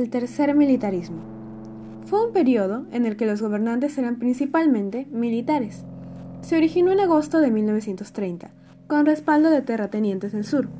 [0.00, 1.18] El tercer militarismo.
[2.06, 5.84] Fue un periodo en el que los gobernantes eran principalmente militares.
[6.40, 8.50] Se originó en agosto de 1930,
[8.86, 10.70] con respaldo de terratenientes del sur.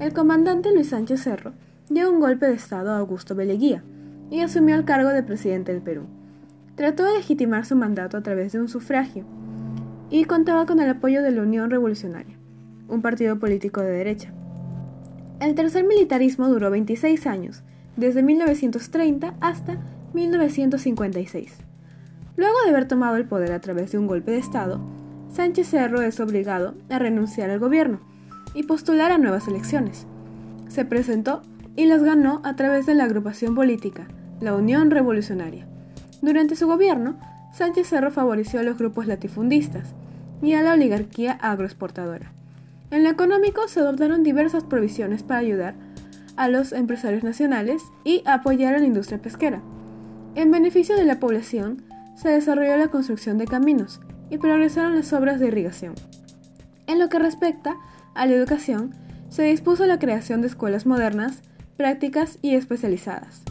[0.00, 1.52] El comandante Luis Sánchez Cerro
[1.88, 3.84] dio un golpe de Estado a Augusto Beleguía
[4.28, 6.06] y asumió el cargo de presidente del Perú.
[6.74, 9.24] Trató de legitimar su mandato a través de un sufragio
[10.10, 12.36] y contaba con el apoyo de la Unión Revolucionaria,
[12.88, 14.32] un partido político de derecha.
[15.38, 17.62] El tercer militarismo duró 26 años,
[17.98, 19.76] desde 1930 hasta
[20.14, 21.52] 1956.
[22.36, 24.80] Luego de haber tomado el poder a través de un golpe de Estado,
[25.32, 28.00] Sánchez Cerro es obligado a renunciar al gobierno
[28.54, 30.06] y postular a nuevas elecciones.
[30.68, 31.42] Se presentó
[31.76, 34.06] y las ganó a través de la agrupación política,
[34.40, 35.66] la Unión Revolucionaria.
[36.22, 37.18] Durante su gobierno,
[37.52, 39.94] Sánchez Cerro favoreció a los grupos latifundistas
[40.40, 42.32] y a la oligarquía agroexportadora.
[42.90, 45.74] En lo económico se adoptaron diversas provisiones para ayudar
[46.38, 49.60] a los empresarios nacionales y apoyar a la industria pesquera.
[50.34, 51.82] En beneficio de la población,
[52.16, 55.94] se desarrolló la construcción de caminos y progresaron las obras de irrigación.
[56.86, 57.76] En lo que respecta
[58.14, 58.94] a la educación,
[59.28, 61.42] se dispuso la creación de escuelas modernas,
[61.76, 63.42] prácticas y especializadas.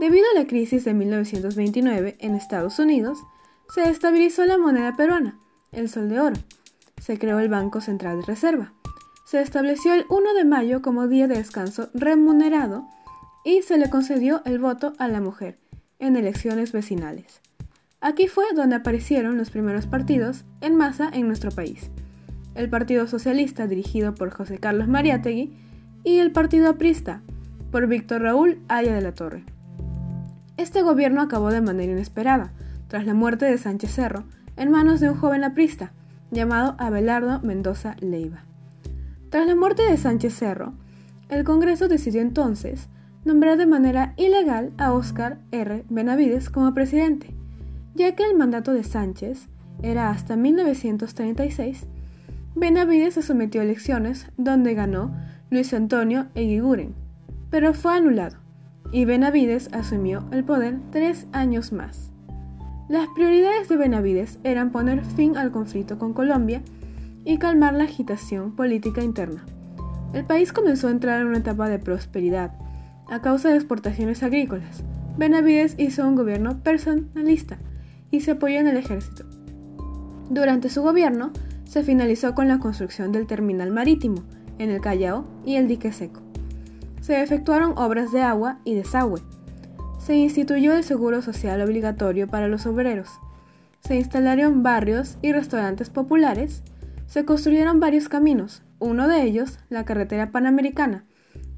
[0.00, 3.18] Debido a la crisis de 1929 en Estados Unidos,
[3.74, 5.38] se estabilizó la moneda peruana,
[5.72, 6.36] el sol de oro,
[7.00, 8.72] se creó el Banco Central de Reserva.
[9.26, 12.86] Se estableció el 1 de mayo como día de descanso remunerado
[13.44, 15.58] y se le concedió el voto a la mujer
[15.98, 17.40] en elecciones vecinales.
[18.00, 21.90] Aquí fue donde aparecieron los primeros partidos en masa en nuestro país.
[22.54, 25.52] El Partido Socialista dirigido por José Carlos Mariátegui
[26.04, 27.20] y el Partido Aprista
[27.72, 29.42] por Víctor Raúl Aya de la Torre.
[30.56, 32.52] Este gobierno acabó de manera inesperada,
[32.86, 34.22] tras la muerte de Sánchez Cerro,
[34.56, 35.92] en manos de un joven aprista,
[36.30, 38.44] llamado Abelardo Mendoza Leiva.
[39.36, 40.72] Tras la muerte de Sánchez Cerro,
[41.28, 42.88] el Congreso decidió entonces
[43.26, 45.84] nombrar de manera ilegal a Óscar R.
[45.90, 47.34] Benavides como presidente,
[47.94, 49.50] ya que el mandato de Sánchez
[49.82, 51.86] era hasta 1936.
[52.54, 55.14] Benavides se sometió a elecciones donde ganó
[55.50, 56.94] Luis Antonio Eguiguren,
[57.50, 58.38] pero fue anulado,
[58.90, 62.10] y Benavides asumió el poder tres años más.
[62.88, 66.62] Las prioridades de Benavides eran poner fin al conflicto con Colombia
[67.26, 69.44] y calmar la agitación política interna.
[70.14, 72.52] El país comenzó a entrar en una etapa de prosperidad
[73.06, 74.82] a causa de exportaciones agrícolas.
[75.18, 77.58] Benavides hizo un gobierno personalista
[78.10, 79.24] y se apoyó en el ejército.
[80.30, 81.32] Durante su gobierno
[81.64, 84.22] se finalizó con la construcción del terminal marítimo
[84.58, 86.22] en el Callao y el dique seco.
[87.02, 89.20] Se efectuaron obras de agua y desagüe,
[90.06, 93.08] se instituyó el seguro social obligatorio para los obreros.
[93.80, 96.62] Se instalaron barrios y restaurantes populares.
[97.06, 101.04] Se construyeron varios caminos, uno de ellos la carretera panamericana,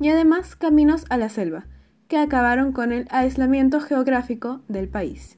[0.01, 1.67] y además caminos a la selva,
[2.09, 5.37] que acabaron con el aislamiento geográfico del país.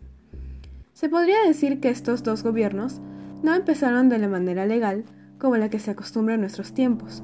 [0.93, 3.00] Se podría decir que estos dos gobiernos
[3.43, 5.04] no empezaron de la manera legal
[5.38, 7.22] como la que se acostumbra en nuestros tiempos,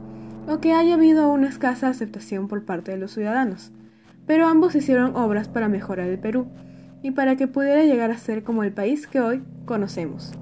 [0.49, 3.73] o que haya habido una escasa aceptación por parte de los ciudadanos
[4.27, 6.49] pero ambos hicieron obras para mejorar el Perú
[7.03, 10.33] y para que pudiera llegar a ser como el país que hoy conocemos.